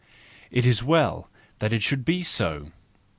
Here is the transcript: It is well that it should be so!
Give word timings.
It 0.49 0.65
is 0.65 0.81
well 0.83 1.29
that 1.59 1.71
it 1.71 1.83
should 1.83 2.03
be 2.05 2.23
so! 2.23 2.71